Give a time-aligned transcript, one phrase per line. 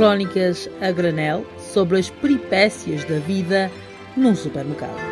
[0.00, 3.70] Crónicas a granel sobre as peripécias da vida
[4.16, 5.09] num supermercado.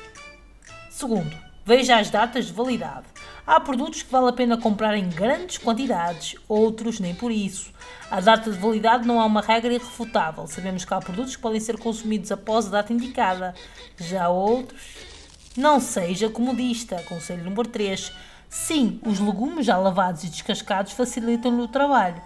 [0.89, 1.33] Segundo,
[1.66, 3.05] veja as datas de validade.
[3.47, 7.72] Há produtos que vale a pena comprar em grandes quantidades, outros nem por isso.
[8.11, 10.47] A data de validade não é uma regra irrefutável.
[10.47, 13.55] Sabemos que há produtos que podem ser consumidos após a data indicada.
[13.97, 15.12] Já outros
[15.56, 17.03] não seja comodista.
[17.08, 18.12] Conselho número 3.
[18.50, 22.22] Sim, os legumes já lavados e descascados facilitam-lhe o trabalho,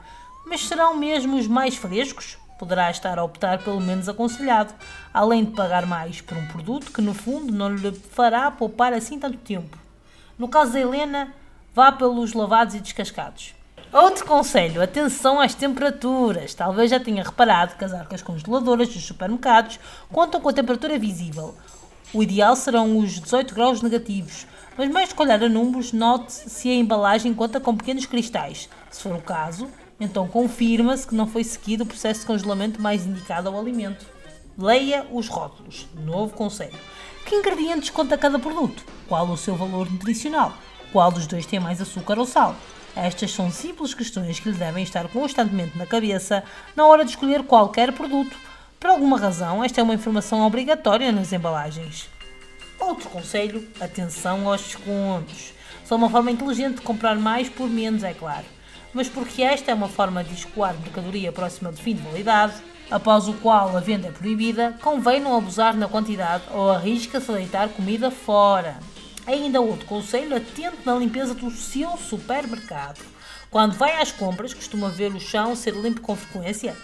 [0.46, 2.38] mas serão mesmo os mais frescos?
[2.60, 4.74] Poderá estar a optar pelo menos aconselhado,
[5.14, 9.20] além de pagar mais por um produto que no fundo não lhe fará poupar assim
[9.20, 9.78] tanto tempo.
[10.38, 11.34] No caso da Helena,
[11.74, 13.54] vá pelos lavados e descascados.
[13.94, 16.54] Outro conselho, atenção às temperaturas.
[16.54, 19.80] Talvez já tenha reparado que as arcas congeladoras dos supermercados
[20.12, 21.56] contam com a temperatura visível.
[22.18, 26.68] O ideal serão os 18 graus negativos, mas mais que olhar a números, note se
[26.68, 28.68] a embalagem conta com pequenos cristais.
[28.90, 29.70] Se for o caso,
[30.00, 34.04] então confirma-se que não foi seguido o processo de congelamento mais indicado ao alimento.
[34.58, 35.86] Leia os rótulos.
[35.94, 36.74] Novo conselho.
[37.24, 38.84] Que ingredientes conta cada produto?
[39.08, 40.54] Qual o seu valor nutricional?
[40.92, 42.56] Qual dos dois tem mais açúcar ou sal?
[42.96, 46.44] Estas são simples questões que lhe devem estar constantemente na cabeça
[46.76, 48.36] na hora de escolher qualquer produto
[48.80, 52.08] por alguma razão, esta é uma informação obrigatória nas embalagens.
[52.80, 55.54] Outro conselho: atenção aos descontos.
[55.84, 58.46] São uma forma inteligente de comprar mais por menos, é claro.
[58.94, 62.54] Mas porque esta é uma forma de escoar mercadoria próxima do fim de validade,
[62.90, 67.36] após o qual a venda é proibida, convém não abusar na quantidade ou arrisca-se a
[67.36, 68.78] deitar comida fora.
[69.26, 73.00] Ainda outro conselho: atente na limpeza do seu supermercado.
[73.50, 76.76] Quando vai às compras, costuma ver o chão ser limpo com frequência?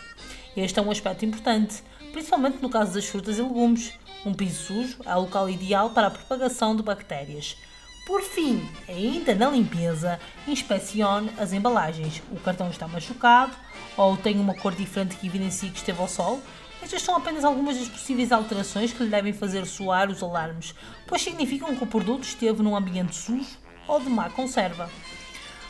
[0.55, 3.93] Este é um aspecto importante, principalmente no caso das frutas e legumes.
[4.23, 7.57] Um piso sujo é o local ideal para a propagação de bactérias.
[8.05, 12.21] Por fim, ainda na limpeza, inspecione as embalagens.
[12.31, 13.53] O cartão está machucado
[13.97, 16.39] ou tem uma cor diferente que evidencie que esteve ao sol?
[16.83, 20.75] Estas são apenas algumas das possíveis alterações que lhe devem fazer soar os alarmes,
[21.07, 24.89] pois significam que o produto esteve num ambiente sujo ou de má conserva.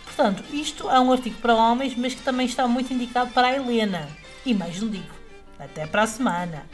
[0.04, 3.56] Portanto, isto é um artigo para homens, mas que também está muito indicado para a
[3.56, 4.10] Helena,
[4.45, 5.13] e mais não digo.
[5.60, 6.66] Até para a semana!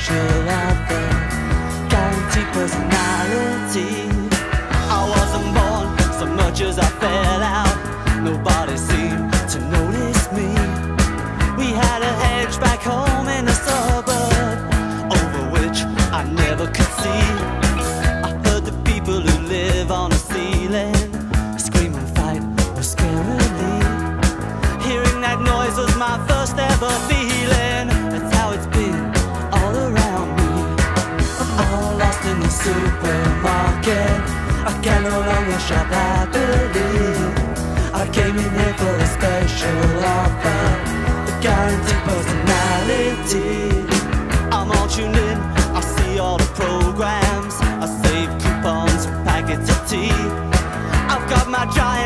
[0.00, 1.02] sure of the
[1.92, 4.08] guaranteed personality.
[4.96, 5.86] I wasn't born
[6.18, 7.76] so much as I fell out.
[8.24, 10.48] Nobody seemed to notice me.
[11.60, 14.58] We had a hedge back home in the suburb
[15.18, 15.78] over which
[16.18, 17.26] I never could see.
[18.26, 20.96] I heard the people who live on the ceiling
[21.58, 22.42] scream and fight
[22.74, 23.76] was scarily.
[24.82, 27.29] Hearing that noise was my first ever fear.
[35.00, 35.86] I no longer shall
[36.28, 37.32] believe
[37.94, 40.60] I came in here for a special offer.
[41.24, 43.48] The guaranteed personality.
[44.52, 45.38] I'm all tuned in,
[45.72, 47.54] I see all the programs.
[47.80, 50.12] I save coupons, packets of tea.
[51.08, 51.99] I've got my giant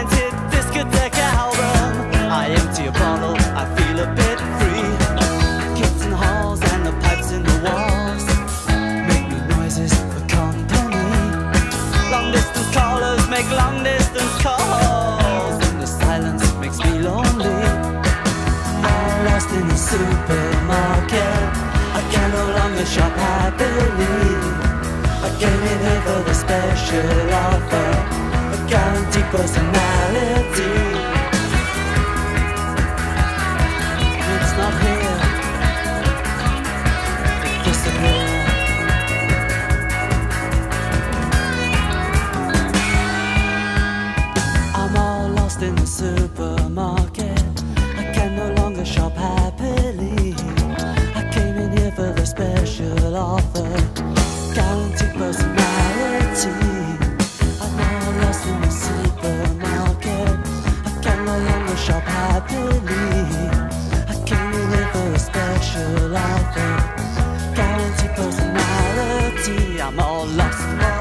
[26.85, 27.87] should offer
[28.53, 29.84] a guaranteed personality.
[64.09, 66.55] I came to live for a special life.
[67.56, 70.94] Got into personality, I'm all lost.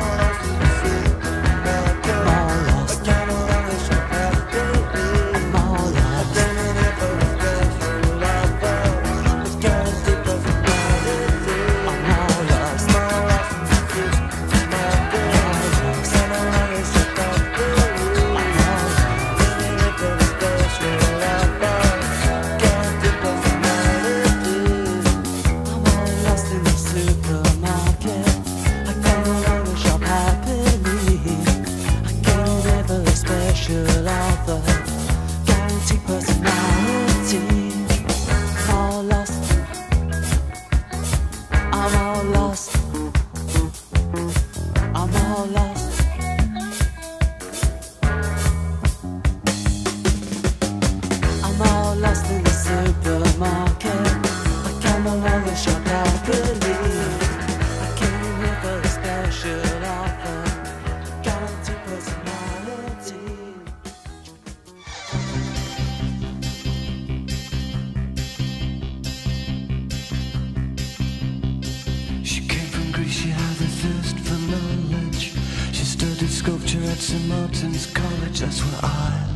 [78.33, 79.32] just what I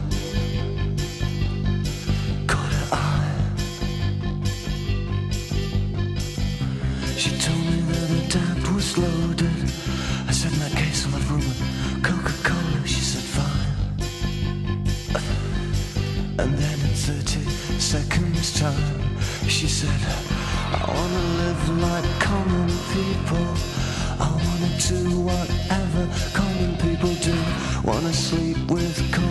[27.87, 29.26] Wanna sleep with.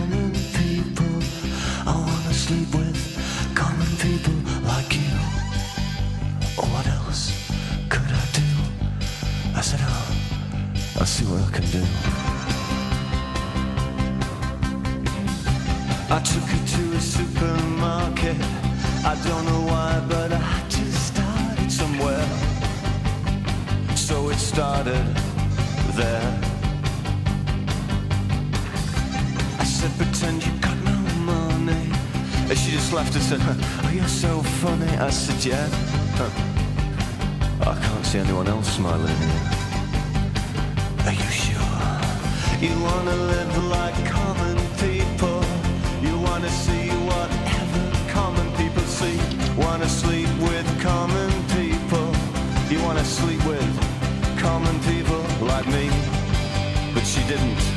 [32.77, 34.91] just laughed and said, oh, you're so funny.
[34.97, 35.67] I said, yeah.
[37.61, 39.19] I can't see anyone else smiling.
[41.07, 41.77] Are you sure?
[42.61, 45.41] You wanna live like common people.
[46.05, 47.83] You wanna see whatever
[48.17, 49.17] common people see.
[49.57, 52.07] Wanna sleep with common people.
[52.69, 53.71] You wanna sleep with
[54.37, 55.89] common people like me.
[56.93, 57.76] But she didn't.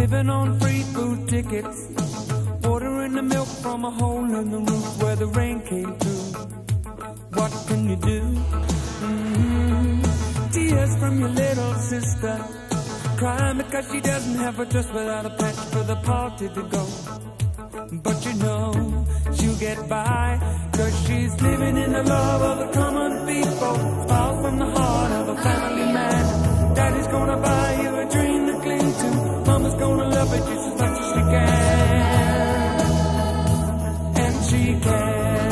[0.00, 1.78] Living on free food tickets,
[2.62, 6.24] watering the milk from a hole in the roof where the rain came through.
[7.38, 8.20] What can you do?
[9.06, 10.50] Mm-hmm.
[10.54, 12.36] Tears from your little sister,
[13.18, 16.84] crying because she doesn't have a dress without a patch for the party to go.
[18.06, 22.99] But you know she'll get by Cause she's living in the love of the common
[34.22, 35.50] And she can.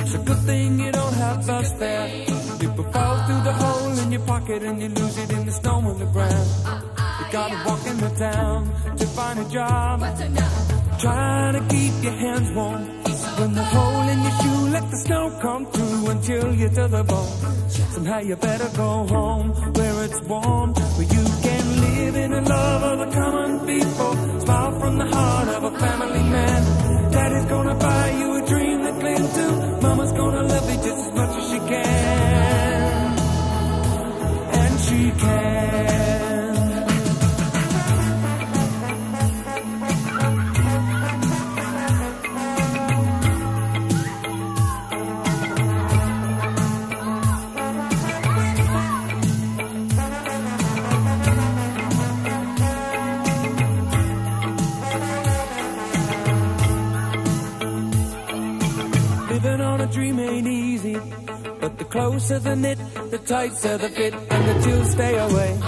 [0.00, 2.62] It's a good thing you don't have that stamp.
[2.62, 5.52] You put power through the hole in your pocket, and you lose it in the
[5.52, 6.88] snow on the ground
[7.18, 10.00] you gotta walk in the town to find a job.
[11.00, 12.97] Trying to keep your hands warm.
[13.38, 16.88] When the hole in your shoe, let the snow come through and chill you to
[16.88, 17.68] the bone.
[17.68, 22.82] Somehow you better go home where it's warm, where you can live in the love
[22.82, 24.40] of the common people.
[24.40, 27.12] Smile from the heart of a family man.
[27.12, 29.46] Daddy's gonna buy you a dream to cling to.
[29.82, 33.18] Mama's gonna love you just as much as she can.
[34.50, 36.17] And she can.
[62.28, 62.78] But the knit,
[63.10, 65.58] the tighter the fit, and the chills stay away.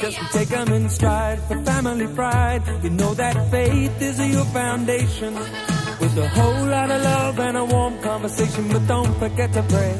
[0.00, 2.62] Just take 'em in stride for family pride.
[2.84, 5.34] You know that faith is your foundation.
[6.00, 9.94] With a whole lot of love and a warm conversation, but don't forget to pray.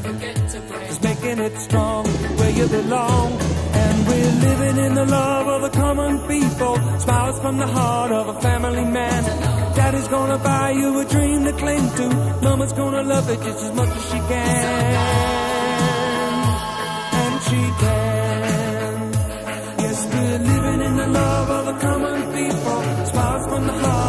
[0.87, 2.07] Just making it strong
[2.39, 3.29] where you belong.
[3.83, 6.75] And we're living in the love of the common people.
[7.01, 9.23] Smiles from the heart of a family man.
[9.75, 12.07] Daddy's gonna buy you a dream to cling to.
[12.43, 14.78] Mama's gonna love it just as much as she can
[17.49, 19.13] she can.
[19.85, 24.08] Yes, we're living in the love of the common people, Spies from the heart.